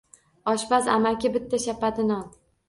[0.53, 2.27] Oshpaz amaki bitta shapati non